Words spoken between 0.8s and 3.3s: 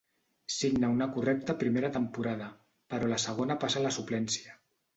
una correcta primera temporada, però a la